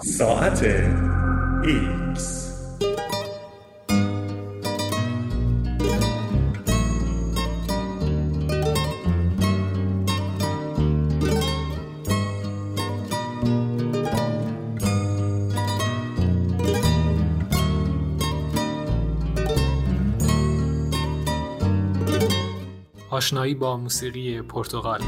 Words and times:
ساعت 0.00 0.62
ایکس. 1.64 2.54
آشنایی 23.10 23.54
با 23.54 23.76
موسیقی 23.76 24.42
پرتغال. 24.42 25.00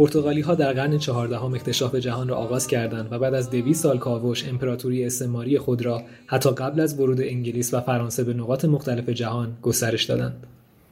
پرتغالی 0.00 0.40
ها 0.40 0.54
در 0.54 0.72
قرن 0.72 0.98
چهاردهم 0.98 1.54
اکتشاف 1.54 1.94
جهان 1.94 2.28
را 2.28 2.36
آغاز 2.36 2.66
کردند 2.66 3.12
و 3.12 3.18
بعد 3.18 3.34
از 3.34 3.50
دویست 3.50 3.82
سال 3.82 3.98
کاوش 3.98 4.48
امپراتوری 4.48 5.04
استعماری 5.04 5.58
خود 5.58 5.82
را 5.82 6.02
حتی 6.26 6.50
قبل 6.50 6.80
از 6.80 7.00
ورود 7.00 7.20
انگلیس 7.20 7.74
و 7.74 7.80
فرانسه 7.80 8.24
به 8.24 8.34
نقاط 8.34 8.64
مختلف 8.64 9.08
جهان 9.08 9.56
گسترش 9.62 10.04
دادند. 10.04 10.46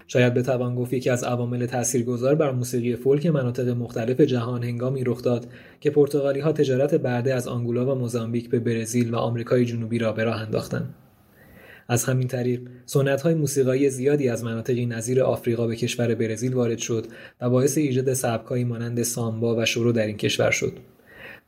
شاید 0.07 0.35
بتوان 0.35 0.75
گفت 0.75 0.93
یکی 0.93 1.11
از 1.11 1.25
عوامل 1.25 1.67
تاثیرگذار 1.67 2.35
بر 2.35 2.51
موسیقی 2.51 2.97
فولک 2.97 3.27
مناطق 3.27 3.69
مختلف 3.69 4.21
جهان 4.21 4.63
هنگامی 4.63 5.05
رخ 5.05 5.23
داد 5.23 5.47
که 5.81 5.91
پرتغالی 5.91 6.41
ها 6.41 6.53
تجارت 6.53 6.95
برده 6.95 7.35
از 7.35 7.49
آنگولا 7.49 7.93
و 7.93 7.99
موزامبیک 7.99 8.51
به 8.51 8.59
برزیل 8.59 9.15
و 9.15 9.17
آمریکای 9.17 9.65
جنوبی 9.65 9.99
را 9.99 10.13
به 10.13 10.25
راه 10.25 10.41
انداختند. 10.41 10.95
از 11.89 12.05
همین 12.05 12.29
طریق 12.29 12.61
سنت 12.87 13.23
های 13.23 13.35
موسیقایی 13.35 13.91
زیادی 13.91 14.29
از 14.29 14.45
مناطقی 14.45 14.87
نظیر 14.87 15.23
آفریقا 15.23 15.67
به 15.67 15.77
کشور 15.77 16.15
برزیل 16.15 16.55
وارد 16.55 16.79
شد 16.79 17.07
و 17.41 17.51
باعث 17.51 17.79
ایجاد 17.79 18.13
سبکهایی 18.13 18.65
مانند 18.65 19.03
سامبا 19.03 19.57
و 19.57 19.65
شورو 19.65 19.93
در 19.93 20.07
این 20.07 20.17
کشور 20.17 20.51
شد. 20.51 20.73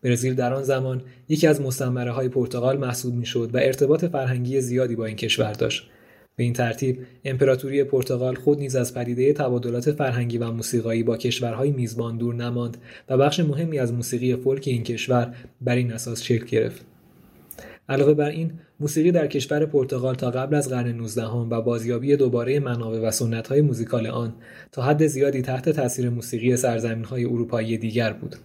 برزیل 0.03 0.35
در 0.35 0.53
آن 0.53 0.63
زمان 0.63 1.03
یکی 1.29 1.47
از 1.47 1.61
مستعمره 1.61 2.11
های 2.11 2.29
پرتغال 2.29 2.79
محسوب 2.79 3.15
می‌شد 3.15 3.51
و 3.55 3.59
ارتباط 3.59 4.05
فرهنگی 4.05 4.61
زیادی 4.61 4.97
با 4.97 5.07
این 5.07 5.17
کشور 5.17 5.53
داشت. 5.53 5.91
به 6.37 6.45
این 6.45 6.53
ترتیب 6.53 6.99
امپراتوری 7.25 7.85
پرتغال 7.85 8.35
خود 8.35 8.59
نیز 8.59 8.77
از 8.77 8.95
پدیده 8.95 9.33
تبادلات 9.33 9.93
فرهنگی 9.93 10.39
و 10.39 10.51
موسیقایی 10.51 11.03
با 11.03 11.17
کشورهای 11.17 11.71
میزبان 11.71 12.19
دور 12.19 12.35
نماند 12.35 12.77
و 13.09 13.17
بخش 13.17 13.41
مهمی 13.41 13.79
از 13.79 13.93
موسیقی 13.93 14.37
فولک 14.37 14.65
این 14.67 14.85
کشور 14.85 15.35
بر 15.61 15.77
این 15.77 15.93
اساس 15.93 16.23
شکل 16.23 16.47
گرفت. 16.47 16.90
علاوه 17.91 18.15
بر 18.15 18.29
این 18.29 18.53
موسیقی 18.81 19.13
در 19.13 19.27
کشور 19.27 19.67
پرتغال 19.67 20.15
تا 20.15 20.31
قبل 20.31 20.55
از 20.55 20.69
قرن 20.69 20.89
19 20.89 21.27
و 21.27 21.63
بازیابی 21.63 22.17
دوباره 22.17 22.61
منابع 22.61 23.09
و 23.09 23.43
های 23.49 23.61
موزیکال 23.61 24.07
آن 24.07 24.33
تا 24.73 24.83
حد 24.83 25.07
زیادی 25.07 25.43
تحت 25.43 25.69
تاثیر 25.69 26.11
موسیقی 26.11 26.57
های 27.05 27.25
اروپایی 27.25 27.79
دیگر 27.79 28.13
بود. 28.13 28.37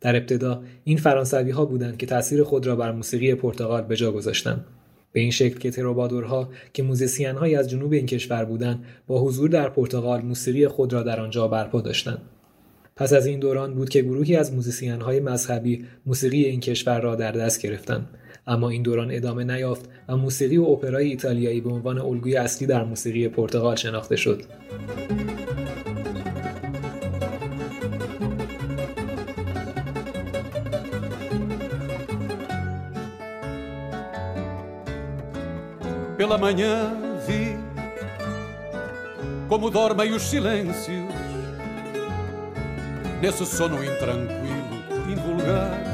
در 0.00 0.16
ابتدا 0.16 0.62
این 0.84 0.96
فرانسوی 0.96 1.50
ها 1.50 1.64
بودند 1.64 1.96
که 1.96 2.06
تاثیر 2.06 2.42
خود 2.42 2.66
را 2.66 2.76
بر 2.76 2.92
موسیقی 2.92 3.34
پرتغال 3.34 3.82
به 3.82 3.96
جا 3.96 4.12
گذاشتند. 4.12 4.64
به 5.12 5.20
این 5.20 5.30
شکل 5.30 5.58
که 5.58 5.70
تروبادورها 5.70 6.48
که 6.72 6.82
موزیسین 6.82 7.36
های 7.36 7.54
از 7.54 7.70
جنوب 7.70 7.92
این 7.92 8.06
کشور 8.06 8.44
بودند 8.44 8.84
با 9.06 9.20
حضور 9.20 9.48
در 9.48 9.68
پرتغال 9.68 10.22
موسیقی 10.22 10.68
خود 10.68 10.92
را 10.92 11.02
در 11.02 11.20
آنجا 11.20 11.48
برپا 11.48 11.80
داشتند. 11.80 12.22
پس 13.00 13.12
از 13.12 13.26
این 13.26 13.40
دوران 13.40 13.74
بود 13.74 13.88
که 13.88 14.02
گروهی 14.02 14.36
از 14.36 14.54
موزیسین 14.54 15.00
های 15.00 15.20
مذهبی 15.20 15.84
موسیقی 16.06 16.44
این 16.44 16.60
کشور 16.60 17.00
را 17.00 17.14
در 17.16 17.32
دست 17.32 17.62
گرفتند 17.62 18.08
اما 18.46 18.70
این 18.70 18.82
دوران 18.82 19.10
ادامه 19.10 19.44
نیافت 19.44 19.88
و 20.08 20.16
موسیقی 20.16 20.56
و 20.56 20.64
اپرای 20.64 21.08
ایتالیایی 21.08 21.60
به 21.60 21.70
عنوان 21.70 21.98
الگوی 21.98 22.36
اصلی 22.36 22.66
در 22.66 22.84
موسیقی 22.84 23.28
پرتغال 23.28 23.76
شناخته 23.76 24.16
شد. 24.16 24.42
Pela 36.18 36.38
manhã 36.46 36.74
vi 37.26 37.42
como 39.50 39.66
dormem 39.70 40.12
os 40.18 40.24
silêncios 40.30 41.09
nesse 43.22 43.44
sono 43.44 43.76
intranquilo, 43.82 44.76
invulgar. 45.12 45.90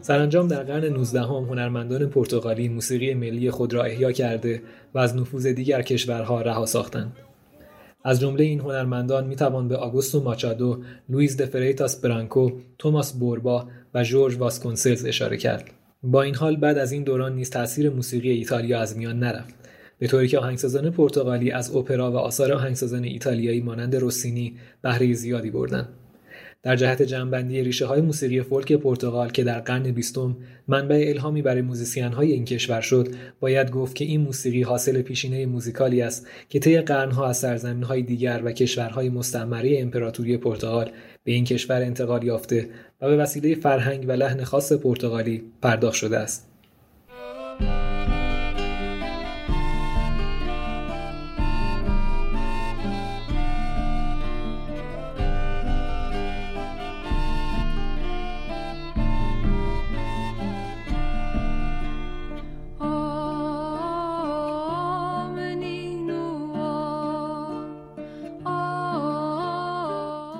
سرانجام 0.00 0.48
در 0.48 0.62
قرن 0.62 0.84
19 0.84 1.20
هم 1.20 1.44
هنرمندان 1.44 2.06
پرتغالی 2.06 2.68
موسیقی 2.68 3.14
ملی 3.14 3.50
خود 3.50 3.74
را 3.74 3.82
احیا 3.82 4.12
کرده 4.12 4.62
و 4.94 4.98
از 4.98 5.16
نفوذ 5.16 5.46
دیگر 5.46 5.82
کشورها 5.82 6.42
رها 6.42 6.66
ساختند. 6.66 7.12
از 8.04 8.20
جمله 8.20 8.44
این 8.44 8.60
هنرمندان 8.60 9.26
می 9.26 9.36
توان 9.36 9.68
به 9.68 9.76
آگوستو 9.76 10.22
ماچادو، 10.22 10.82
لوئیس 11.08 11.36
دفریتاس 11.36 12.00
برانکو، 12.00 12.50
توماس 12.78 13.12
بوربا 13.12 13.68
و 13.94 14.04
جورج 14.04 14.36
واسکونسلز 14.36 15.04
اشاره 15.04 15.36
کرد. 15.36 15.70
با 16.02 16.22
این 16.22 16.34
حال 16.34 16.56
بعد 16.56 16.78
از 16.78 16.92
این 16.92 17.04
دوران 17.04 17.34
نیز 17.34 17.50
تاثیر 17.50 17.90
موسیقی 17.90 18.30
ایتالیا 18.30 18.80
از 18.80 18.96
میان 18.96 19.18
نرفت. 19.18 19.54
به 19.98 20.06
طوری 20.06 20.28
که 20.28 20.38
آهنگسازان 20.38 20.90
پرتغالی 20.90 21.50
از 21.50 21.76
اپرا 21.76 22.12
و 22.12 22.16
آثار 22.16 22.52
آهنگسازان 22.52 23.04
ایتالیایی 23.04 23.60
مانند 23.60 23.96
روسینی 23.96 24.56
بهره 24.82 25.12
زیادی 25.12 25.50
بردند. 25.50 25.88
در 26.66 26.76
جهت 26.76 27.02
جنبندی 27.02 27.62
ریشه 27.62 27.86
های 27.86 28.00
موسیقی 28.00 28.42
فولک 28.42 28.72
پرتغال 28.72 29.30
که 29.30 29.44
در 29.44 29.60
قرن 29.60 29.82
بیستم 29.82 30.36
منبع 30.68 31.04
الهامی 31.08 31.42
برای 31.42 31.62
موزیسین 31.62 32.12
های 32.12 32.32
این 32.32 32.44
کشور 32.44 32.80
شد 32.80 33.08
باید 33.40 33.70
گفت 33.70 33.94
که 33.94 34.04
این 34.04 34.20
موسیقی 34.20 34.62
حاصل 34.62 35.02
پیشینه 35.02 35.46
موزیکالی 35.46 36.02
است 36.02 36.26
که 36.48 36.58
طی 36.58 36.80
قرنها 36.80 37.26
از 37.26 37.36
سرزمین 37.36 37.82
های 37.82 38.02
دیگر 38.02 38.42
و 38.44 38.52
کشورهای 38.52 39.08
مستعمره 39.08 39.78
امپراتوری 39.80 40.36
پرتغال 40.36 40.90
به 41.24 41.32
این 41.32 41.44
کشور 41.44 41.82
انتقال 41.82 42.24
یافته 42.24 42.68
و 43.00 43.08
به 43.08 43.16
وسیله 43.16 43.54
فرهنگ 43.54 44.04
و 44.08 44.12
لحن 44.12 44.44
خاص 44.44 44.72
پرتغالی 44.72 45.42
پرداخت 45.62 45.96
شده 45.96 46.18
است 46.18 46.48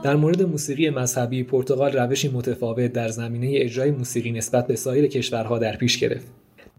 در 0.06 0.16
مورد 0.16 0.42
موسیقی 0.42 0.90
مذهبی 0.90 1.42
پرتغال 1.42 1.92
روشی 1.92 2.28
متفاوت 2.28 2.92
در 2.92 3.08
زمینه 3.08 3.50
اجرای 3.52 3.90
موسیقی 3.90 4.32
نسبت 4.32 4.66
به 4.66 4.76
سایر 4.76 5.06
کشورها 5.06 5.58
در 5.58 5.76
پیش 5.76 5.98
گرفت. 5.98 6.26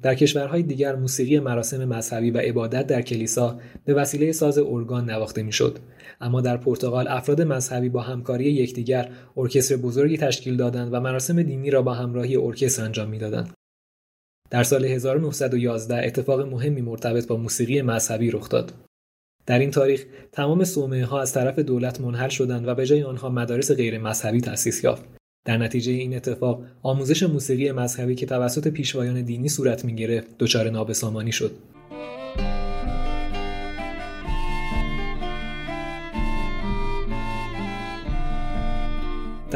در 0.02 0.16
کشورهای 0.16 0.64
دیگر 0.64 0.96
موسیقی 0.96 1.40
مراسم 1.40 1.86
مذهبی 1.86 2.32
و 2.32 2.38
عبادت 2.38 2.88
در 2.88 3.02
کلیسا 3.02 3.60
به 3.86 3.94
وسیله 3.94 4.32
ساز 4.32 4.58
ارگان 4.58 5.10
نواخته 5.10 5.44
می‌شد. 5.44 5.80
اما 6.22 6.42
در 6.42 6.58
پرتغال 6.58 7.08
افراد 7.08 7.42
مذهبی 7.42 7.90
با 7.90 8.02
همکاری 8.02 8.46
یکدیگر 8.46 9.10
ارکستر 9.38 9.76
بزرگی 9.76 10.18
تشکیل 10.18 10.58
دادند 10.58 10.94
و 10.94 11.00
مراسم 11.00 11.44
دینی 11.44 11.70
را 11.70 11.82
با 11.82 11.94
همراهی 11.94 12.36
ارکستر 12.36 12.84
انجام 12.84 13.10
می‌دادند. 13.10 13.54
در 14.50 14.64
سال 14.64 14.86
1911 14.86 16.06
اتفاق 16.06 16.42
مهمی 16.42 16.82
مرتبط 16.82 17.28
با 17.28 17.38
موسیقی 17.38 17.82
مذهبی 17.82 18.32
رخ 18.32 18.50
داد. 18.50 18.74
در 19.48 19.60
این 19.60 19.72
تاریخ 19.72 20.06
تمام 20.32 20.64
صومعه 20.64 21.06
ها 21.06 21.22
از 21.22 21.34
طرف 21.34 21.60
دولت 21.60 22.02
منحل 22.02 22.30
شدند 22.30 22.68
و 22.68 22.76
به 22.76 22.86
جای 22.86 23.04
آنها 23.04 23.30
مدارس 23.30 23.72
غیر 23.72 24.00
مذهبی 24.00 24.42
تأسیس 24.42 24.84
یافت. 24.84 25.04
در 25.46 25.58
نتیجه 25.58 25.92
این 25.92 26.16
اتفاق 26.16 26.64
آموزش 26.84 27.24
موسیقی 27.24 27.72
مذهبی 27.72 28.16
که 28.16 28.26
توسط 28.26 28.68
پیشوایان 28.68 29.22
دینی 29.22 29.50
صورت 29.50 29.86
می 29.86 29.96
گرفت 29.96 30.38
دچار 30.40 30.70
نابسامانی 30.70 31.32
شد. 31.32 31.52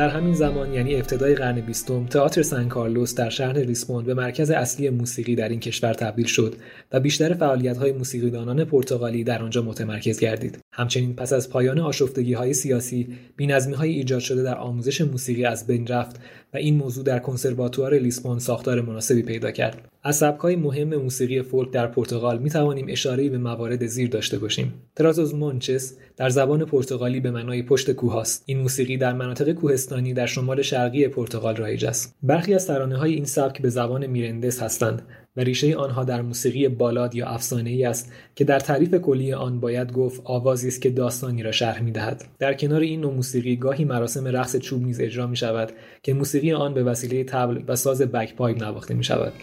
در 0.02 0.10
همین 0.10 0.34
زمان 0.34 0.74
یعنی 0.74 0.96
ابتدای 0.96 1.36
قرن 1.36 1.62
بیستم 1.62 2.06
تئاتر 2.06 2.42
سن 2.42 2.68
کارلوس 2.68 3.16
در 3.16 3.30
شهر 3.30 3.54
لیسبون 3.54 4.06
به 4.06 4.14
مرکز 4.14 4.52
اصلی 4.52 4.90
موسیقی 4.90 5.36
در 5.36 5.50
این 5.50 5.60
کشور 5.60 5.94
تبدیل 5.94 6.26
شد 6.26 6.56
و 6.92 7.00
بیشتر 7.00 7.34
فعالیت‌های 7.34 7.92
موسیقیدانان 7.92 8.66
پرتغالی 8.66 9.24
در 9.24 9.44
آنجا 9.44 9.62
متمرکز 9.62 10.20
گردید. 10.20 10.58
همچنین 10.74 11.16
پس 11.16 11.34
از 11.34 11.50
پایان 11.50 11.80
آشفتگی‌های 11.80 12.54
سیاسی 12.54 13.08
بینظمی‌های 13.36 13.90
ایجاد 13.90 14.20
شده 14.20 14.44
در 14.44 14.58
آموزش 14.58 15.02
موسیقی 15.02 15.46
از 15.46 15.68
بین 15.68 15.88
رفت 15.88 16.16
و 16.54 16.58
این 16.58 16.76
موضوع 16.78 17.04
در 17.04 17.20
کنسرواتوار 17.20 17.94
لیسبون 17.94 18.40
ساختار 18.40 18.82
مناسبی 18.82 19.22
پیدا 19.22 19.52
کرد 19.52 19.92
از 20.04 20.16
سبکهای 20.16 20.56
مهم 20.56 20.96
موسیقی 20.96 21.42
فولک 21.42 21.72
در 21.72 21.88
پرتغال 21.88 22.40
می 22.40 22.50
توانیم 22.50 22.86
اشاره 22.90 23.30
به 23.30 23.38
موارد 23.38 23.86
زیر 23.86 24.10
داشته 24.10 24.38
باشیم. 24.38 24.74
ترازوز 24.96 25.36
مونچس 25.36 25.98
در 26.18 26.30
زبان 26.30 26.66
پرتغالی 26.66 27.20
به 27.20 27.32
معنای 27.32 27.64
پشت 27.64 27.92
کوه 27.92 28.18
است. 28.18 28.44
این 28.46 28.60
موسیقی 28.60 28.98
در 28.98 29.14
مناطق 29.14 29.52
کوهستانی 29.52 30.14
در 30.14 30.26
شمال 30.26 30.62
شرقی 30.62 31.08
پرتغال 31.08 31.56
رایج 31.56 31.86
است. 31.86 32.16
برخی 32.24 32.54
از 32.54 32.68
ترانه 32.68 32.98
های 32.98 33.14
این 33.14 33.26
سبک 33.26 33.62
به 33.62 33.70
زبان 33.70 34.08
میرندس 34.08 34.62
هستند 34.62 35.02
و 35.38 35.42
ریشه 35.42 35.76
آنها 35.76 36.04
در 36.04 36.22
موسیقی 36.22 36.68
بالاد 36.68 37.16
یا 37.16 37.28
افسانه 37.28 37.70
ای 37.70 37.86
است 37.86 38.12
که 38.36 38.44
در 38.44 38.60
تعریف 38.60 38.96
کلی 38.96 39.34
آن 39.34 39.60
باید 39.60 39.92
گفت 39.92 40.22
آوازی 40.24 40.68
است 40.68 40.82
که 40.82 40.90
داستانی 40.90 41.44
را 41.44 41.52
شرح 41.52 41.82
می 41.82 41.92
دهد. 41.92 42.26
در 42.40 42.54
کنار 42.54 42.82
این 42.82 43.02
نوع 43.02 43.14
موسیقی 43.14 43.56
گاهی 43.56 43.86
مراسم 43.86 44.28
رقص 44.28 44.56
چوب 44.56 44.84
نیز 44.84 45.02
اجرا 45.02 45.28
می 45.28 45.38
شود 45.38 45.72
که 46.04 46.14
موسیقی 46.14 46.52
آن 46.52 46.74
به 46.74 46.84
وسیله 46.84 47.24
تبل 47.24 47.64
و 47.68 47.76
ساز 47.76 48.02
بک 48.02 48.36
پایپ 48.36 48.64
نواخته 48.64 48.94
می 48.94 49.04
شود. 49.04 49.34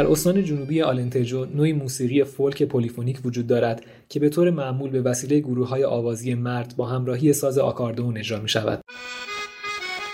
در 0.00 0.06
استان 0.06 0.44
جنوبی 0.44 0.82
آلنتجو 0.82 1.44
نوعی 1.44 1.72
موسیقی 1.72 2.24
فولک 2.24 2.62
پلیفونیک 2.62 3.18
وجود 3.24 3.46
دارد 3.46 3.82
که 4.08 4.20
به 4.20 4.28
طور 4.28 4.50
معمول 4.50 4.90
به 4.90 5.02
وسیله 5.02 5.40
گروه 5.40 5.68
های 5.68 5.84
آوازی 5.84 6.34
مرد 6.34 6.74
با 6.76 6.86
همراهی 6.86 7.32
ساز 7.32 7.58
آکاردئون 7.58 8.18
اجرا 8.18 8.40
می 8.40 8.48
شود. 8.48 8.84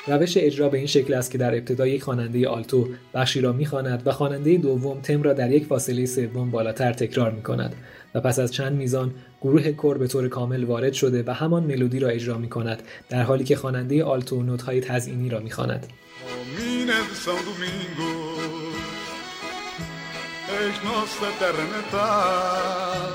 روش 0.06 0.36
اجرا 0.36 0.68
به 0.68 0.78
این 0.78 0.86
شکل 0.86 1.14
است 1.14 1.30
که 1.30 1.38
در 1.38 1.54
ابتدا 1.54 1.86
یک 1.86 2.02
خواننده 2.02 2.48
آلتو 2.48 2.88
بخشی 3.14 3.40
را 3.40 3.52
می‌خواند 3.52 4.02
و 4.06 4.12
خواننده 4.12 4.56
دوم 4.56 5.00
تم 5.00 5.22
را 5.22 5.32
در 5.32 5.50
یک 5.50 5.64
فاصله 5.64 6.06
سوم 6.06 6.50
بالاتر 6.50 6.92
تکرار 6.92 7.30
می 7.30 7.42
کند 7.42 7.74
و 8.14 8.20
پس 8.20 8.38
از 8.38 8.52
چند 8.52 8.76
میزان 8.76 9.14
گروه 9.42 9.72
کر 9.72 9.98
به 9.98 10.06
طور 10.06 10.28
کامل 10.28 10.64
وارد 10.64 10.92
شده 10.92 11.24
و 11.26 11.30
همان 11.30 11.62
ملودی 11.62 11.98
را 11.98 12.08
اجرا 12.08 12.38
می 12.38 12.48
کند 12.48 12.82
در 13.08 13.22
حالی 13.22 13.44
که 13.44 13.56
خواننده 13.56 14.04
آلتو 14.04 14.42
نوت‌های 14.42 14.80
تزئینی 14.80 15.28
را 15.28 15.40
می‌خواند. 15.40 15.86
És 20.48 20.82
nossa 20.82 21.28
terra 21.40 21.64
natal. 21.74 23.12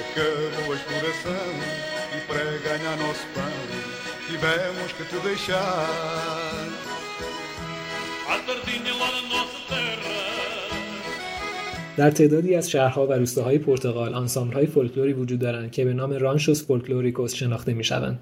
Acabou 0.00 0.72
a 0.72 0.76
exploração 0.78 1.50
e 2.16 2.20
para 2.28 2.58
ganhar 2.68 2.96
nosso 2.96 3.26
pão 3.34 3.60
tivemos 4.26 4.90
que 4.96 5.04
te 5.10 5.18
deixar. 5.28 6.68
A 8.32 8.36
tardinha 8.46 8.92
lá 9.00 9.08
na 9.16 9.22
nossa 9.34 9.60
terra. 9.68 10.20
در 11.96 12.10
تعدادی 12.10 12.54
از 12.54 12.70
شهرها 12.70 13.06
و 13.06 13.12
روستاهای 13.12 13.58
پرتغال 13.58 14.14
آنسامبل‌های 14.14 14.66
فولکلوری 14.66 15.12
وجود 15.12 15.38
دارند 15.40 15.70
که 15.70 15.84
به 15.84 15.92
نام 15.92 16.12
رانشوس 16.12 16.66
فولکلوریکوس 16.66 17.34
شناخته 17.34 17.72
می‌شوند. 17.74 18.20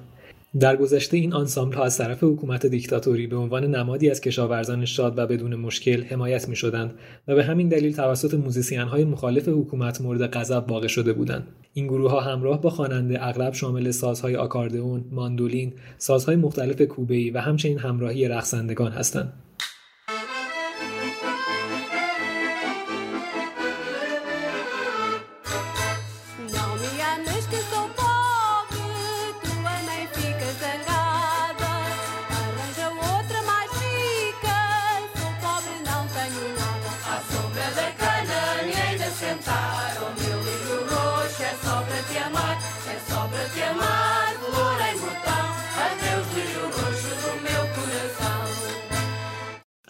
در 0.60 0.76
گذشته 0.76 1.16
این 1.16 1.32
آنسامبل 1.32 1.76
ها 1.76 1.84
از 1.84 1.98
طرف 1.98 2.24
حکومت 2.24 2.66
دیکتاتوری 2.66 3.26
به 3.26 3.36
عنوان 3.36 3.64
نمادی 3.64 4.10
از 4.10 4.20
کشاورزان 4.20 4.84
شاد 4.84 5.18
و 5.18 5.26
بدون 5.26 5.54
مشکل 5.54 6.02
حمایت 6.02 6.48
می 6.48 6.56
شدند 6.56 6.90
و 7.28 7.34
به 7.34 7.44
همین 7.44 7.68
دلیل 7.68 7.96
توسط 7.96 8.34
موزیسین 8.34 8.80
های 8.80 9.04
مخالف 9.04 9.48
حکومت 9.48 10.00
مورد 10.00 10.30
غضب 10.36 10.64
واقع 10.68 10.86
شده 10.86 11.12
بودند. 11.12 11.46
این 11.74 11.86
گروه 11.86 12.10
ها 12.10 12.20
همراه 12.20 12.60
با 12.60 12.70
خواننده 12.70 13.26
اغلب 13.26 13.52
شامل 13.52 13.90
سازهای 13.90 14.36
آکاردئون 14.36 15.04
ماندولین 15.10 15.72
سازهای 15.98 16.36
مختلف 16.36 16.82
کوبه‌ای 16.82 17.30
و 17.30 17.40
همچنین 17.40 17.78
همراهی 17.78 18.28
رقصندگان 18.28 18.92
هستند. 18.92 19.32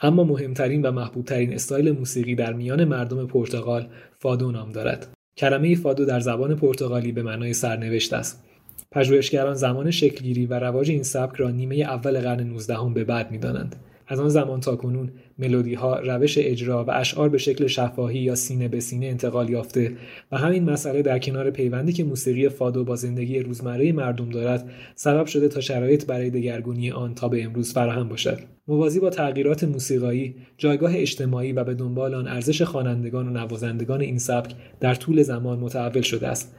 اما 0.08 0.25
مهمترین 0.25 0.82
و 0.82 0.90
محبوبترین 0.90 1.55
استایل 1.55 1.93
موسیقی 1.93 2.34
در 2.34 2.52
میان 2.52 2.84
مردم 2.84 3.26
پرتغال 3.26 3.87
فادو 4.19 4.50
نام 4.50 4.72
دارد. 4.72 5.06
کلمه 5.37 5.75
فادو 5.75 6.05
در 6.05 6.20
زبان 6.20 6.56
پرتغالی 6.56 7.12
به 7.12 7.22
معنای 7.22 7.52
سرنوشت 7.52 8.12
است. 8.12 8.44
پژوهشگران 8.93 9.55
زمان 9.55 9.90
شکلگیری 9.90 10.46
و 10.46 10.55
رواج 10.55 10.90
این 10.90 11.02
سبک 11.02 11.37
را 11.37 11.50
نیمه 11.50 11.76
اول 11.76 12.20
قرن 12.20 12.40
19 12.40 12.76
به 12.94 13.05
بعد 13.05 13.31
می‌دانند. 13.31 13.76
از 14.08 14.20
آن 14.20 14.28
زمان 14.28 14.60
تا 14.60 14.76
کنون 14.76 15.10
ملودی 15.38 15.75
ها 15.75 15.99
روش 15.99 16.38
اجرا 16.38 16.84
و 16.84 16.90
اشعار 16.90 17.28
به 17.28 17.38
شکل 17.38 17.66
شفاهی 17.66 18.19
یا 18.19 18.34
سینه 18.34 18.69
به 18.69 18.81
سینه 18.81 19.06
انتقال 19.06 19.50
یافته 19.50 19.93
و 20.32 20.37
همین 20.37 20.64
مسئله 20.64 21.02
در 21.02 21.19
کنار 21.19 21.50
پیوندی 21.50 21.93
که 21.93 22.05
موسیقی 22.05 22.49
فادو 22.49 22.84
با 22.84 22.96
زندگی 22.96 23.40
روزمره 23.40 23.93
مردم 23.93 24.31
دارد 24.31 24.70
سبب 24.94 25.26
شده 25.26 25.49
تا 25.49 25.60
شرایط 25.60 26.06
برای 26.06 26.31
دگرگونی 26.31 26.90
آن 26.90 27.14
تا 27.14 27.28
به 27.28 27.44
امروز 27.44 27.72
فراهم 27.72 28.08
باشد. 28.08 28.38
موازی 28.69 29.00
با 29.00 29.10
تغییرات 29.10 29.64
موسیقایی 29.64 30.34
جایگاه 30.58 30.93
اجتماعی 30.96 31.52
و 31.52 31.64
به 31.64 31.75
دنبال 31.75 32.14
آن 32.14 32.28
ارزش 32.28 32.62
خوانندگان 32.62 33.28
و 33.28 33.31
نوازندگان 33.31 34.00
این 34.00 34.19
سبک 34.19 34.55
در 34.81 34.94
طول 34.94 35.22
زمان 35.22 35.58
متحول 35.58 36.02
شده 36.02 36.28
است. 36.28 36.55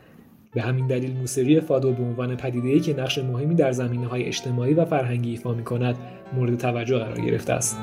به 0.52 0.62
همین 0.62 0.88
دلیل 0.88 1.18
موسیقی 1.18 1.60
فادو 1.60 1.92
به 1.92 2.04
عنوان 2.04 2.36
پدیده‌ای 2.36 2.80
که 2.80 2.94
نقش 2.94 3.18
مهمی 3.18 3.56
در 3.56 3.72
زمینه 3.72 4.08
های 4.08 4.24
اجتماعی 4.24 4.74
و 4.74 4.86
فرهنگی 4.86 5.30
ایفا 5.30 5.54
می 5.54 5.64
کند 5.64 5.96
مورد 6.34 6.58
توجه 6.58 6.98
قرار 6.98 7.20
گرفته 7.22 7.54
است. 7.54 7.78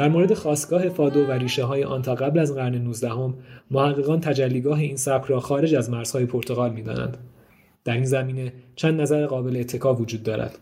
در 0.00 0.08
مورد 0.08 0.34
خواستگاه 0.34 0.88
فادو 0.88 1.26
و 1.26 1.30
ریشه 1.32 1.64
های 1.64 1.84
آن 1.84 2.02
تا 2.02 2.14
قبل 2.14 2.38
از 2.38 2.54
قرن 2.54 2.74
19 2.74 3.08
هم 3.08 3.34
محققان 3.70 4.20
تجلیگاه 4.20 4.78
این 4.78 4.96
سبک 4.96 5.24
را 5.24 5.40
خارج 5.40 5.74
از 5.74 5.90
مرزهای 5.90 6.26
پرتغال 6.26 6.72
می 6.72 6.82
دانند. 6.82 7.16
در 7.84 7.94
این 7.94 8.04
زمینه 8.04 8.52
چند 8.76 9.00
نظر 9.00 9.26
قابل 9.26 9.56
اتکا 9.56 9.94
وجود 9.94 10.22
دارد. 10.22 10.58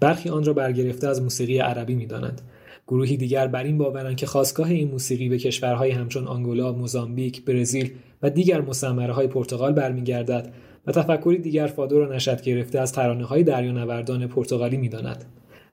برخی 0.00 0.28
آن 0.28 0.44
را 0.44 0.52
برگرفته 0.52 1.08
از 1.08 1.22
موسیقی 1.22 1.58
عربی 1.58 1.94
می 1.94 2.06
دانند. 2.06 2.40
گروهی 2.88 3.16
دیگر 3.16 3.46
بر 3.46 3.64
این 3.64 3.78
باورند 3.78 4.16
که 4.16 4.26
خواستگاه 4.26 4.70
این 4.70 4.90
موسیقی 4.90 5.28
به 5.28 5.38
کشورهای 5.38 5.90
همچون 5.90 6.26
آنگولا، 6.26 6.72
موزامبیک، 6.72 7.44
برزیل 7.44 7.90
و 8.22 8.30
دیگر 8.30 8.60
مستعمره 8.60 9.12
های 9.12 9.26
پرتغال 9.26 9.72
برمیگردد 9.72 10.52
و 10.86 10.92
تفکری 10.92 11.38
دیگر 11.38 11.66
فادو 11.66 11.98
را 11.98 12.14
نشد 12.14 12.42
گرفته 12.42 12.80
از 12.80 12.92
ترانه 12.92 13.24
های 13.24 13.42
دریانوردان 13.42 14.26
پرتغالی 14.26 14.76
می‌داند. 14.76 15.24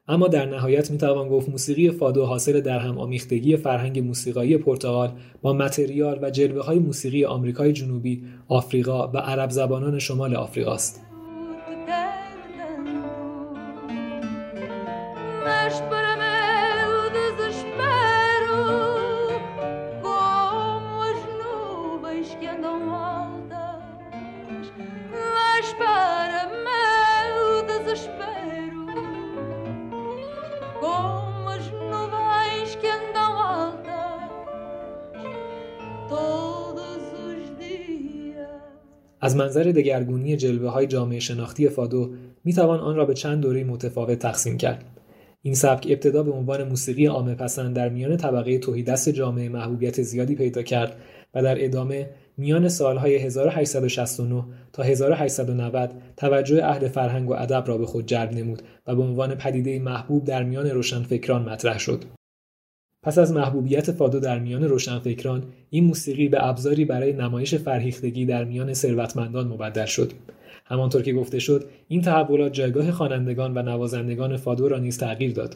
اما 0.08 0.28
در 0.28 0.46
نهایت 0.46 0.92
می 0.92 0.98
توان 0.98 1.30
گفت 1.30 1.50
موسیقی 1.50 1.92
فادو 1.92 2.26
حاصل 2.26 2.62
در 2.62 2.80
هم 2.80 2.98
آمیختگی 2.98 3.58
فرهنگ 3.58 4.00
موسیقایی 4.00 4.58
پرتغال 4.58 5.12
با 5.42 5.54
متریال 5.54 6.20
و 6.22 6.30
جلوه 6.30 6.66
های 6.66 6.80
موسیقی 6.80 7.26
آمریکای 7.26 7.74
جنوبی، 7.74 8.24
آفریقا 8.48 9.08
و 9.08 9.18
عرب 9.18 9.50
زبانان 9.50 10.00
شمال 10.00 10.36
آفریقا 10.36 10.74
است. 10.74 11.02
از 39.24 39.36
منظر 39.36 39.64
دگرگونی 39.64 40.38
جلوه 40.38 40.70
های 40.70 40.88
جامعه 40.88 41.20
شناختی 41.20 41.70
فادو 41.70 42.14
می 42.44 42.54
توان 42.54 42.80
آن 42.80 42.96
را 42.96 43.06
به 43.06 43.14
چند 43.14 43.42
دوره 43.42 43.64
متفاوت 43.64 44.20
تقسیم 44.20 44.58
کرد. 44.58 44.86
این 45.42 45.56
سبک 45.56 45.88
ابتدا 45.90 46.24
به 46.24 46.32
عنوان 46.32 46.64
موسیقی 46.64 47.06
عامه 47.06 47.36
پسند 47.36 47.76
در 47.76 47.90
میان 47.90 48.18
طبقه 48.18 48.58
توحیدست 48.58 49.10
جامعه 49.10 49.50
محبوبیت 49.50 50.02
زیادی 50.02 50.36
پیدا 50.36 50.62
کرد 50.62 50.96
و 51.34 51.44
در 51.44 51.66
ادامه 51.66 52.10
میان 52.38 52.70
سالهای 52.70 53.16
1869 53.16 54.44
تا 54.74 54.84
1890 54.84 55.92
توجه 56.18 56.66
اهل 56.66 56.88
فرهنگ 56.88 57.30
و 57.30 57.34
ادب 57.34 57.64
را 57.68 57.78
به 57.78 57.86
خود 57.86 58.06
جلب 58.06 58.34
نمود 58.34 58.62
و 58.88 58.96
به 58.96 59.02
عنوان 59.02 59.36
پدیده 59.36 59.80
محبوب 59.80 60.24
در 60.24 60.44
میان 60.44 60.70
روشنفکران 60.70 61.50
مطرح 61.50 61.80
شد. 61.80 62.04
پس 63.04 63.18
از 63.18 63.34
محبوبیت 63.34 63.92
فادو 63.92 64.20
در 64.20 64.40
میان 64.40 64.64
روشنفکران 64.64 65.44
این 65.70 65.84
موسیقی 65.84 66.28
به 66.28 66.48
ابزاری 66.48 66.86
برای 66.86 67.14
نمایش 67.14 67.56
فرهیختگی 67.56 68.26
در 68.26 68.44
میان 68.44 68.74
ثروتمندان 68.74 69.48
مبدل 69.48 69.86
شد. 69.86 70.12
همانطور 70.66 71.02
که 71.02 71.14
گفته 71.14 71.40
شد 71.40 71.66
این 71.88 72.02
تحولات 72.02 72.54
جایگاه 72.54 72.92
خوانندگان 72.92 73.58
و 73.58 73.62
نوازندگان 73.62 74.38
فادو 74.38 74.68
را 74.68 74.80
نیز 74.80 74.98
تغییر 74.98 75.34
داد. 75.34 75.56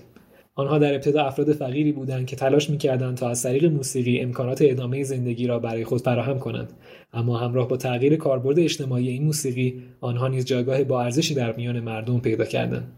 آنها 0.56 0.78
در 0.78 0.94
ابتدا 0.94 1.24
افراد 1.24 1.54
فقیری 1.54 1.92
بودند 1.92 2.26
که 2.26 2.36
تلاش 2.36 2.70
می‌کردند 2.70 3.18
تا 3.18 3.30
از 3.30 3.44
طریق 3.44 3.66
موسیقی 3.66 4.20
امکانات 4.20 4.62
ادامه 4.62 5.04
زندگی 5.04 5.48
را 5.48 5.60
برای 5.60 5.84
خود 5.84 6.02
فراهم 6.02 6.40
کنند. 6.40 6.74
اما 7.14 7.38
همراه 7.38 7.68
با 7.68 7.78
تغییر 7.78 8.16
کاربرد 8.16 8.60
اجتماعی 8.60 9.08
این 9.08 9.24
موسیقی 9.24 9.84
آنها 10.02 10.28
نیز 10.28 10.46
جایگاه 10.46 10.84
با 10.84 11.04
ارزشی 11.04 11.34
در 11.34 11.56
میان 11.56 11.80
مردم 11.80 12.20
پیدا 12.20 12.46
کردند. 12.46 12.92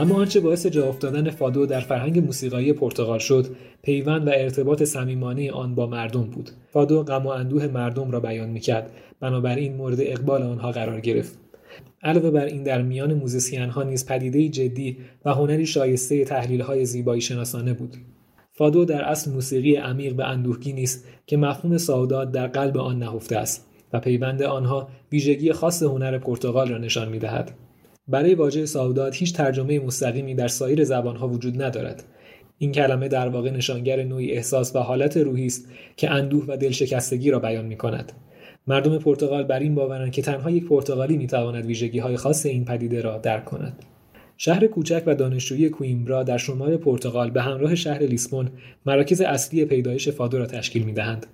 اما 0.00 0.14
آنچه 0.14 0.40
باعث 0.40 0.66
جا 0.66 0.88
افتادن 0.88 1.30
فادو 1.30 1.66
در 1.66 1.80
فرهنگ 1.80 2.18
موسیقایی 2.18 2.72
پرتغال 2.72 3.18
شد 3.18 3.46
پیوند 3.82 4.26
و 4.26 4.30
ارتباط 4.34 4.82
صمیمانه 4.82 5.52
آن 5.52 5.74
با 5.74 5.86
مردم 5.86 6.22
بود. 6.22 6.50
فادو 6.70 7.02
غم 7.02 7.26
و 7.26 7.28
اندوه 7.28 7.66
مردم 7.66 8.10
را 8.10 8.20
بیان 8.20 8.48
می‌کرد. 8.48 8.90
بنابراین 9.20 9.76
مورد 9.76 10.00
اقبال 10.00 10.42
آنها 10.42 10.72
قرار 10.72 11.00
گرفت. 11.00 11.38
علاوه 12.02 12.30
بر 12.30 12.44
این 12.44 12.62
در 12.62 12.82
میان 12.82 13.14
موزیسین 13.14 13.68
ها 13.68 13.82
نیز 13.82 14.06
پدیده 14.06 14.48
جدی 14.48 14.96
و 15.24 15.34
هنری 15.34 15.66
شایسته 15.66 16.24
تحلیل 16.24 16.60
های 16.60 16.84
زیبایی 16.84 17.20
شناسانه 17.20 17.72
بود. 17.72 17.96
فادو 18.52 18.84
در 18.84 19.02
اصل 19.02 19.30
موسیقی 19.30 19.76
عمیق 19.76 20.14
و 20.18 20.22
اندوهگینی 20.22 20.82
است 20.82 21.04
که 21.26 21.36
مفهوم 21.36 21.78
سعادت 21.78 22.32
در 22.32 22.46
قلب 22.46 22.78
آن 22.78 22.98
نهفته 22.98 23.36
است 23.36 23.66
و 23.92 24.00
پیوند 24.00 24.42
آنها 24.42 24.88
ویژگی 25.12 25.52
خاص 25.52 25.82
هنر 25.82 26.18
پرتغال 26.18 26.68
را 26.68 26.78
نشان 26.78 27.08
می‌دهد. 27.08 27.52
برای 28.10 28.34
واژه 28.34 28.66
سعادت 28.66 29.16
هیچ 29.16 29.34
ترجمه 29.34 29.78
مستقیمی 29.78 30.34
در 30.34 30.48
سایر 30.48 30.84
زبانها 30.84 31.28
وجود 31.28 31.62
ندارد 31.62 32.04
این 32.58 32.72
کلمه 32.72 33.08
در 33.08 33.28
واقع 33.28 33.50
نشانگر 33.50 34.02
نوعی 34.02 34.32
احساس 34.32 34.76
و 34.76 34.78
حالت 34.78 35.16
روحی 35.16 35.46
است 35.46 35.68
که 35.96 36.10
اندوه 36.10 36.44
و 36.48 36.56
دلشکستگی 36.56 37.30
را 37.30 37.38
بیان 37.38 37.66
می 37.66 37.76
کند. 37.76 38.12
مردم 38.66 38.98
پرتغال 38.98 39.44
بر 39.44 39.58
این 39.58 39.74
باورند 39.74 40.12
که 40.12 40.22
تنها 40.22 40.50
یک 40.50 40.64
پرتغالی 40.64 41.16
می 41.16 41.26
تواند 41.26 41.66
ویژگی 41.66 41.98
های 41.98 42.16
خاص 42.16 42.46
این 42.46 42.64
پدیده 42.64 43.00
را 43.00 43.18
درک 43.18 43.44
کند. 43.44 43.84
شهر 44.36 44.66
کوچک 44.66 45.02
و 45.06 45.14
دانشجویی 45.14 45.68
کویمبرا 45.68 46.22
در 46.22 46.38
شمال 46.38 46.76
پرتغال 46.76 47.30
به 47.30 47.42
همراه 47.42 47.74
شهر 47.74 48.02
لیسبون 48.02 48.48
مراکز 48.86 49.20
اصلی 49.20 49.64
پیدایش 49.64 50.08
فادو 50.08 50.38
را 50.38 50.46
تشکیل 50.46 50.82
می 50.82 50.92
دهند. 50.92 51.26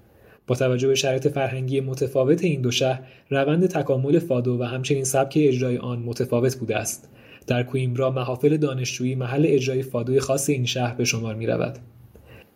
با 0.47 0.55
توجه 0.55 0.89
به 0.89 0.95
شرایط 0.95 1.29
فرهنگی 1.29 1.81
متفاوت 1.81 2.45
این 2.45 2.61
دو 2.61 2.71
شهر 2.71 3.01
روند 3.31 3.67
تکامل 3.67 4.19
فادو 4.19 4.61
و 4.61 4.63
همچنین 4.63 5.05
سبک 5.05 5.39
اجرای 5.41 5.79
آن 5.79 5.99
متفاوت 5.99 6.57
بوده 6.57 6.77
است 6.77 7.09
در 7.47 7.63
کویمبرا 7.63 8.11
محافل 8.11 8.57
دانشجویی 8.57 9.15
محل 9.15 9.45
اجرای 9.49 9.83
فادوی 9.83 10.21
خاص 10.21 10.49
این 10.49 10.67
شهر 10.67 10.95
به 10.95 11.05
شمار 11.05 11.35
می 11.35 11.47
رود. 11.47 11.79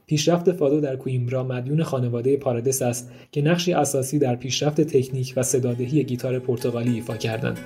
پیشرفت 0.06 0.52
فادو 0.52 0.80
در 0.80 0.96
کویمبرا 0.96 1.44
مدیون 1.44 1.82
خانواده 1.82 2.36
پارادس 2.36 2.82
است 2.82 3.12
که 3.32 3.42
نقشی 3.42 3.72
اساسی 3.72 4.18
در 4.18 4.36
پیشرفت 4.36 4.80
تکنیک 4.80 5.32
و 5.36 5.42
صدادهی 5.42 6.04
گیتار 6.04 6.38
پرتغالی 6.38 6.94
ایفا 6.94 7.16
کردند. 7.16 7.58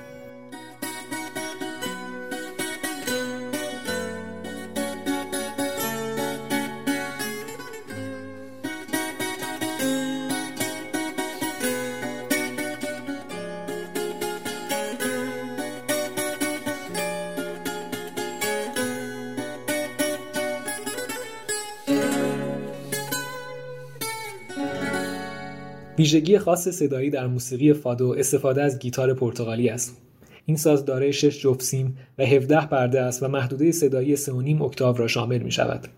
ویژگی 26.04 26.38
خاص 26.38 26.68
صدایی 26.68 27.10
در 27.10 27.26
موسیقی 27.26 27.72
فادو 27.72 28.14
استفاده 28.18 28.62
از 28.62 28.78
گیتار 28.78 29.14
پرتغالی 29.14 29.68
است. 29.68 29.96
این 30.46 30.56
ساز 30.56 30.84
دارای 30.84 31.12
6 31.12 31.40
جفت 31.40 31.62
سیم 31.62 31.96
و 32.18 32.24
17 32.24 32.66
پرده 32.66 33.00
است 33.00 33.22
و 33.22 33.28
محدوده 33.28 33.72
صدایی 33.72 34.16
3.5 34.16 34.62
اکتاو 34.62 34.96
را 34.96 35.06
شامل 35.06 35.38
می 35.38 35.50
شود. 35.50 35.88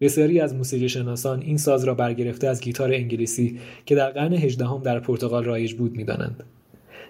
بسیاری 0.00 0.40
از 0.40 0.54
موسیقی 0.54 0.88
شناسان 0.88 1.42
این 1.42 1.56
ساز 1.56 1.84
را 1.84 1.94
برگرفته 1.94 2.48
از 2.48 2.60
گیتار 2.60 2.92
انگلیسی 2.92 3.58
که 3.86 3.94
در 3.94 4.10
قرن 4.10 4.32
18 4.32 4.66
هم 4.66 4.82
در 4.82 5.00
پرتغال 5.00 5.44
رایج 5.44 5.74
بود 5.74 5.96
می‌دانند. 5.96 6.44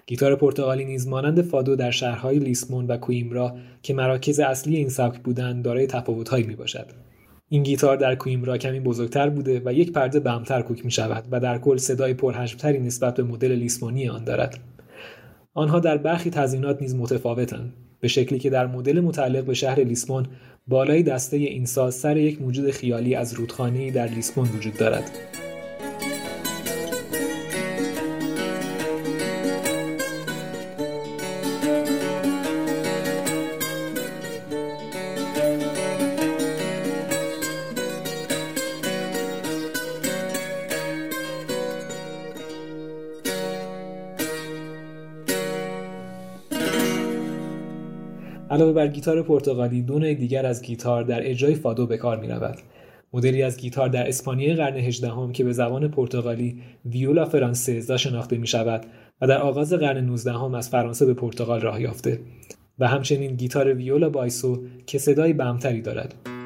گیتار 0.05 0.35
پرتغالی 0.35 0.85
نیز 0.85 1.07
مانند 1.07 1.41
فادو 1.41 1.75
در 1.75 1.91
شهرهای 1.91 2.39
لیسمون 2.39 2.87
و 2.87 2.97
کویمرا 2.97 3.55
که 3.83 3.93
مراکز 3.93 4.39
اصلی 4.39 4.77
این 4.77 4.89
سبک 4.89 5.19
بودند 5.19 5.63
دارای 5.63 5.87
تفاوتهایی 5.87 6.43
می 6.43 6.55
باشد. 6.55 6.85
این 7.51 7.63
گیتار 7.63 7.97
در 7.97 8.15
کویمرا 8.15 8.57
کمی 8.57 8.79
بزرگتر 8.79 9.29
بوده 9.29 9.61
و 9.65 9.73
یک 9.73 9.91
پرده 9.91 10.19
بمتر 10.19 10.61
کوک 10.61 10.85
می 10.85 10.91
شود 10.91 11.25
و 11.31 11.39
در 11.39 11.57
کل 11.57 11.77
صدای 11.77 12.13
پرحجمتری 12.13 12.79
نسبت 12.79 13.15
به 13.15 13.23
مدل 13.23 13.51
لیسمونی 13.51 14.09
آن 14.09 14.23
دارد. 14.23 14.59
آنها 15.53 15.79
در 15.79 15.97
برخی 15.97 16.29
تزیینات 16.29 16.81
نیز 16.81 16.95
متفاوتند 16.95 17.73
به 17.99 18.07
شکلی 18.07 18.39
که 18.39 18.49
در 18.49 18.67
مدل 18.67 18.99
متعلق 18.99 19.43
به 19.43 19.53
شهر 19.53 19.79
لیسمون 19.79 20.25
بالای 20.67 21.03
دسته 21.03 21.37
این 21.37 21.65
ساز 21.65 21.95
سر 21.95 22.17
یک 22.17 22.41
موجود 22.41 22.71
خیالی 22.71 23.15
از 23.15 23.33
رودخانه‌ای 23.33 23.91
در 23.91 24.07
لیسمون 24.07 24.49
وجود 24.57 24.77
دارد. 24.77 25.11
بر 48.79 48.87
گیتار 48.87 49.21
پرتغالی 49.21 49.81
دو 49.81 49.99
دیگر 49.99 50.45
از 50.45 50.61
گیتار 50.61 51.03
در 51.03 51.29
اجرای 51.29 51.55
فادو 51.55 51.87
به 51.87 51.97
کار 51.97 52.19
می 52.19 52.27
رود. 52.27 52.57
مدلی 53.13 53.43
از 53.43 53.57
گیتار 53.57 53.89
در 53.89 54.07
اسپانیای 54.07 54.53
قرن 54.53 54.77
هجدهم 54.77 55.31
که 55.31 55.43
به 55.43 55.53
زبان 55.53 55.87
پرتغالی 55.87 56.61
ویولا 56.85 57.25
فرانسزا 57.25 57.97
شناخته 57.97 58.37
می 58.37 58.47
شود 58.47 58.85
و 59.21 59.27
در 59.27 59.37
آغاز 59.37 59.73
قرن 59.73 60.05
19 60.05 60.33
هم 60.33 60.55
از 60.55 60.69
فرانسه 60.69 61.05
به 61.05 61.13
پرتغال 61.13 61.61
راه 61.61 61.81
یافته 61.81 62.19
و 62.79 62.87
همچنین 62.87 63.35
گیتار 63.35 63.73
ویولا 63.73 64.09
بایسو 64.09 64.63
که 64.85 64.97
صدای 64.97 65.33
بمتری 65.33 65.81
دارد. 65.81 66.38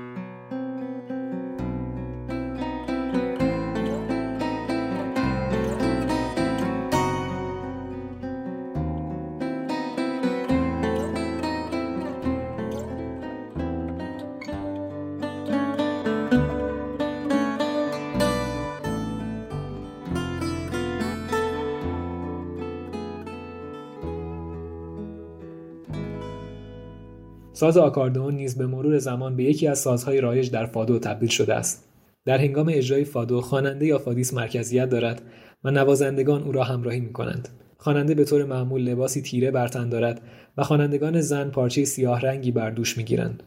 ساز 27.53 27.77
آکاردئون 27.77 28.35
نیز 28.35 28.57
به 28.57 28.67
مرور 28.67 28.97
زمان 28.97 29.35
به 29.35 29.43
یکی 29.43 29.67
از 29.67 29.79
سازهای 29.79 30.21
رایج 30.21 30.51
در 30.51 30.65
فادو 30.65 30.99
تبدیل 30.99 31.29
شده 31.29 31.55
است 31.55 31.89
در 32.25 32.37
هنگام 32.37 32.69
اجرای 32.69 33.03
فادو 33.03 33.41
خواننده 33.41 33.85
یا 33.85 33.97
فادیستا 33.97 34.33
مرکزیت 34.33 34.89
دارد 34.89 35.21
و 35.63 35.71
نوازندگان 35.71 36.43
او 36.43 36.51
را 36.51 36.63
همراهی 36.63 36.99
می 36.99 37.13
کنند. 37.13 37.49
خواننده 37.77 38.13
به 38.15 38.25
طور 38.25 38.45
معمول 38.45 38.81
لباسی 38.81 39.21
تیره 39.21 39.51
بر 39.51 39.67
تن 39.67 39.89
دارد 39.89 40.21
و 40.57 40.63
خوانندگان 40.63 41.21
زن 41.21 41.49
پارچه 41.49 41.85
سیاه 41.85 42.21
رنگی 42.21 42.51
بر 42.51 42.69
دوش 42.69 42.97
می 42.97 43.03
گیرند. 43.03 43.43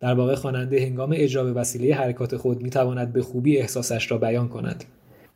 در 0.00 0.14
واقع 0.14 0.34
خواننده 0.34 0.80
هنگام 0.80 1.10
اجرا 1.14 1.44
به 1.44 1.52
وسیله 1.52 1.94
حرکات 1.94 2.36
خود 2.36 2.62
می 2.62 2.70
تواند 2.70 3.12
به 3.12 3.22
خوبی 3.22 3.58
احساسش 3.58 4.10
را 4.10 4.18
بیان 4.18 4.48
کند. 4.48 4.84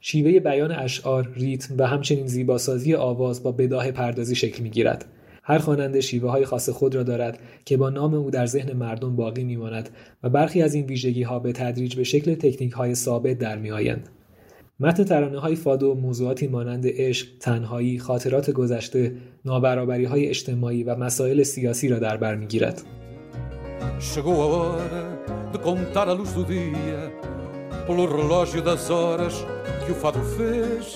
شیوه 0.00 0.40
بیان 0.40 0.72
اشعار، 0.72 1.32
ریتم 1.34 1.74
و 1.78 1.86
همچنین 1.86 2.26
زیباسازی 2.26 2.94
آواز 2.94 3.42
با 3.42 3.52
بداهه 3.52 3.90
پردازی 3.90 4.34
شکل 4.34 4.62
می 4.62 4.70
گیرد. 4.70 5.04
هر 5.48 5.58
خواننده 5.58 6.00
شیوه 6.00 6.30
های 6.30 6.44
خاص 6.44 6.68
خود 6.68 6.94
را 6.94 7.02
دارد 7.02 7.38
که 7.64 7.76
با 7.76 7.90
نام 7.90 8.14
او 8.14 8.30
در 8.30 8.46
ذهن 8.46 8.72
مردم 8.72 9.16
باقی 9.16 9.44
میماند 9.44 9.88
و 10.22 10.28
برخی 10.28 10.62
از 10.62 10.74
این 10.74 10.86
ویژگی 10.86 11.22
ها 11.22 11.38
به 11.38 11.52
تدریج 11.52 11.96
به 11.96 12.04
شکل 12.04 12.34
تکنیک 12.34 12.72
های 12.72 12.94
ثابت 12.94 13.38
در 13.38 13.58
می 13.58 13.70
آیند. 13.70 14.08
متن 14.80 15.04
ترانه 15.04 15.38
های 15.38 15.56
فادو 15.56 15.94
موضوعاتی 15.94 16.46
مانند 16.46 16.84
عشق، 16.86 17.26
تنهایی، 17.40 17.98
خاطرات 17.98 18.50
گذشته، 18.50 19.12
نابرابری 19.44 20.04
های 20.04 20.26
اجتماعی 20.26 20.84
و 20.84 20.96
مسائل 20.96 21.42
سیاسی 21.42 21.88
را 21.88 21.98
در 21.98 22.16
بر 22.16 22.34
می‌گیرد. 22.34 22.82
Pelo 27.86 28.04
relógio 28.20 28.60
das 28.70 28.84
horas 28.90 29.36
que 29.82 29.90
o 29.94 29.96
fado 30.02 30.22
fez. 30.36 30.86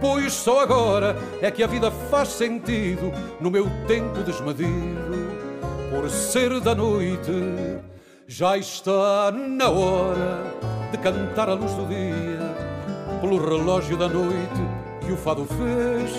Pois 0.00 0.32
só 0.32 0.60
agora 0.60 1.16
é 1.42 1.50
que 1.50 1.62
a 1.62 1.66
vida 1.66 1.90
faz 1.90 2.28
sentido 2.28 3.12
no 3.40 3.50
meu 3.50 3.66
tempo 3.86 4.22
desmedido. 4.22 5.28
Por 5.90 6.08
ser 6.08 6.60
da 6.60 6.74
noite, 6.74 7.32
já 8.26 8.56
está 8.56 9.32
na 9.32 9.68
hora 9.68 10.54
de 10.92 10.98
cantar 10.98 11.48
a 11.48 11.54
luz 11.54 11.72
do 11.72 11.86
dia 11.86 12.38
pelo 13.20 13.38
relógio 13.38 13.96
da 13.96 14.08
noite 14.08 14.60
que 15.04 15.12
o 15.12 15.16
fado 15.16 15.44
fez. 15.46 16.10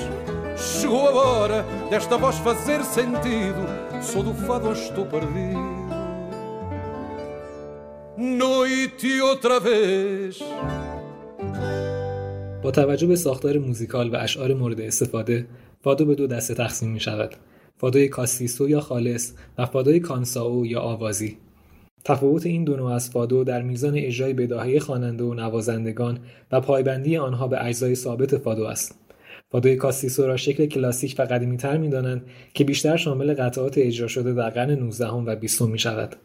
Chegou 0.58 1.08
a 1.08 1.12
hora 1.12 1.66
desta 1.90 2.18
voz 2.18 2.38
fazer 2.40 2.84
sentido. 2.84 3.66
Sou 4.02 4.24
do 4.24 4.34
fado, 4.34 4.72
estou 4.74 5.06
perdido. 5.06 5.80
Noite 8.18 9.22
outra 9.22 9.60
vez. 9.60 10.40
با 12.70 12.74
توجه 12.74 13.08
به 13.08 13.16
ساختار 13.16 13.58
موزیکال 13.58 14.10
و 14.10 14.16
اشعار 14.16 14.54
مورد 14.54 14.82
استفاده 14.82 15.46
فادو 15.84 16.06
به 16.06 16.16
دو 16.16 16.28
دسته 16.28 16.54
تقسیم 16.54 16.92
می 16.92 17.00
شود 17.00 17.36
فادوی 17.78 18.08
کاستیسو 18.08 18.70
یا 18.70 18.82
خالص 18.82 19.34
و 19.58 19.66
فادوی 19.66 20.00
کانساو 20.00 20.66
یا 20.66 20.80
آوازی. 20.80 21.38
تفاوت 22.04 22.46
این 22.46 22.64
دو 22.64 22.76
نوع 22.76 22.92
از 22.92 23.10
فادو 23.10 23.44
در 23.44 23.62
میزان 23.62 23.94
اجرای 23.96 24.34
بداهه 24.34 24.80
خواننده 24.80 25.24
و 25.24 25.34
نوازندگان 25.34 26.20
و 26.52 26.62
پایبندی 26.62 27.18
آنها 27.18 27.48
به 27.48 27.66
اجزای 27.66 27.96
ثابت 27.96 28.38
فادو 28.38 28.64
است. 28.64 29.00
فادوی 29.52 29.76
کاستیسو 29.76 30.28
را 30.28 30.38
شکل 30.38 30.66
کلاسیک 30.66 31.16
و 31.20 31.22
قدیمیتر 31.22 31.78
می‌دانند 31.78 32.26
که 32.54 32.64
بیشتر 32.64 32.98
شامل 32.98 33.34
قطعات 33.34 33.78
اجرا 33.78 34.08
شده 34.08 34.34
در 34.34 34.50
قرن 34.50 34.72
19 34.72 35.08
و 35.08 35.36
20 35.36 35.62
می 35.62 35.80
شود 35.80 36.16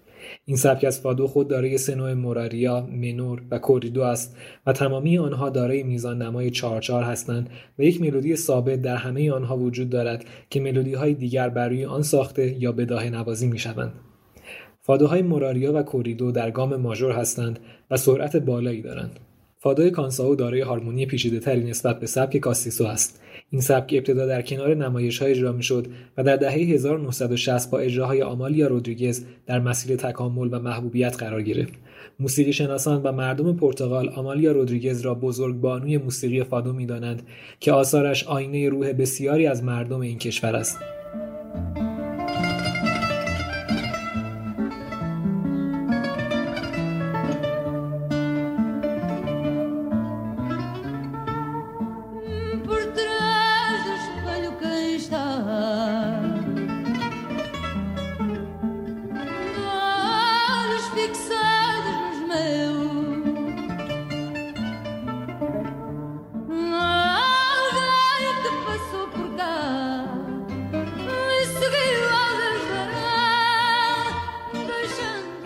این 0.45 0.57
سبک 0.57 0.85
از 0.85 1.01
فادو 1.01 1.27
خود 1.27 1.49
دارای 1.49 1.79
سه 1.79 1.95
نوع 1.95 2.15
موراریا، 2.15 2.81
منور 2.81 3.43
و 3.51 3.59
کوریدو 3.59 4.03
است 4.03 4.37
و 4.67 4.73
تمامی 4.73 5.19
آنها 5.19 5.51
دارای 5.51 5.83
میزان 5.83 6.23
نمای 6.23 6.51
چهار 6.51 6.83
هستند 7.03 7.51
و 7.79 7.83
یک 7.83 8.01
ملودی 8.01 8.37
ثابت 8.37 8.83
در 8.83 8.97
همه 8.97 9.33
آنها 9.33 9.57
وجود 9.57 9.91
دارد 9.91 10.25
که 10.51 10.61
ملودی 10.61 10.95
های 10.95 11.15
دیگر 11.15 11.49
بر 11.49 11.69
روی 11.69 11.85
آن 11.85 12.03
ساخته 12.03 12.63
یا 12.63 12.73
بداهه 12.73 13.11
نوازی 13.11 13.47
می 13.47 13.59
شوند. 13.59 13.93
فادوهای 14.81 15.23
موراریا 15.23 15.73
و 15.75 15.83
کوریدو 15.83 16.33
در 16.33 16.51
گام 16.51 16.77
ماژور 16.77 17.13
هستند 17.13 17.59
و 17.91 17.97
سرعت 17.97 18.37
بالایی 18.37 18.83
دارند. 18.83 19.21
فادوی 19.59 19.91
کانساو 19.91 20.37
دارای 20.37 20.61
هارمونی 20.61 21.07
پیچیده 21.07 21.41
تری 21.41 21.65
نسبت 21.65 22.01
به 22.01 22.07
سبک 22.07 22.37
کاستیسو 22.37 22.87
است. 22.87 23.21
این 23.55 23.61
سبک 23.61 23.95
ابتدا 23.95 24.27
در 24.27 24.43
کنار 24.43 24.75
نمایش 24.75 25.19
های 25.19 25.31
اجرا 25.31 25.61
شد 25.61 25.87
و 26.17 26.25
در 26.25 26.37
دهه 26.37 26.53
1960 26.53 27.71
با 27.71 27.79
اجراهای 27.79 28.23
آمالیا 28.23 28.67
رودریگز 28.67 29.25
در 29.47 29.61
مسیر 29.61 29.97
تکامل 29.97 30.49
و 30.53 30.59
محبوبیت 30.59 31.17
قرار 31.17 31.43
گرفت. 31.43 31.73
موسیقی 32.21 32.53
شناسان 32.53 33.03
و 33.03 33.13
مردم 33.13 33.57
پرتغال 33.57 34.09
آمالیا 34.09 34.53
رودریگز 34.53 35.01
را 35.01 35.15
بزرگ 35.15 35.61
بانوی 35.61 35.99
موسیقی 35.99 36.45
فادو 36.45 36.73
می‌دانند 36.73 37.23
که 37.61 37.73
آثارش 37.73 38.25
آینه 38.25 38.69
روح 38.69 38.93
بسیاری 38.93 39.47
از 39.47 39.65
مردم 39.65 40.01
این 40.01 40.19
کشور 40.19 40.57
است. 40.57 40.79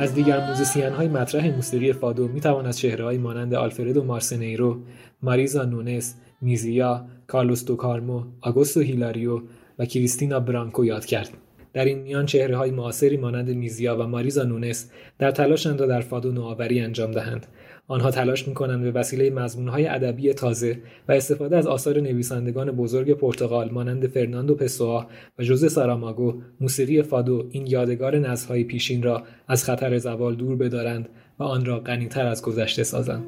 از 0.00 0.14
دیگر 0.14 0.48
موزیسین 0.48 0.92
های 0.92 1.08
مطرح 1.08 1.54
موسیقی 1.54 1.92
فادو 1.92 2.28
می 2.28 2.40
توان 2.40 2.66
از 2.66 2.78
چهره 2.78 3.04
های 3.04 3.18
مانند 3.18 3.54
آلفردو 3.54 4.04
مارسنیرو، 4.04 4.80
ماریزا 5.22 5.64
نونس، 5.64 6.14
میزیا، 6.40 7.06
کارلوس 7.26 7.64
دوکارمو، 7.64 8.22
آگوستو 8.40 8.80
هیلاریو 8.80 9.40
و 9.78 9.84
کریستینا 9.84 10.40
برانکو 10.40 10.84
یاد 10.84 11.04
کرد. 11.04 11.30
در 11.72 11.84
این 11.84 11.98
میان 11.98 12.26
چهره 12.26 12.56
های 12.56 12.70
معاصری 12.70 13.16
مانند 13.16 13.50
میزیا 13.50 13.96
و 13.96 14.06
ماریزا 14.06 14.42
نونس 14.42 14.90
در 15.18 15.30
تلاشند 15.30 15.78
تا 15.78 15.86
در 15.86 16.00
فادو 16.00 16.32
نوآوری 16.32 16.80
انجام 16.80 17.10
دهند 17.10 17.46
آنها 17.90 18.10
تلاش 18.10 18.48
می‌کنند 18.48 18.82
به 18.82 18.90
وسیله 18.90 19.30
مضمونهای 19.30 19.86
ادبی 19.86 20.32
تازه 20.32 20.78
و 21.08 21.12
استفاده 21.12 21.56
از 21.56 21.66
آثار 21.66 22.00
نویسندگان 22.00 22.70
بزرگ 22.70 23.12
پرتغال 23.12 23.70
مانند 23.70 24.06
فرناندو 24.06 24.54
پسوآ 24.54 25.04
و 25.38 25.42
جوزه 25.42 25.68
ساراماگو 25.68 26.34
موسیقی 26.60 27.02
فادو 27.02 27.48
این 27.50 27.66
یادگار 27.66 28.18
نسلهای 28.18 28.64
پیشین 28.64 29.02
را 29.02 29.22
از 29.48 29.64
خطر 29.64 29.98
زوال 29.98 30.34
دور 30.34 30.56
بدارند 30.56 31.08
و 31.38 31.42
آن 31.42 31.64
را 31.64 31.80
غنیتر 31.80 32.26
از 32.26 32.42
گذشته 32.42 32.84
سازند. 32.84 33.24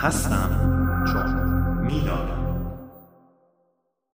Hassan. 0.00 0.47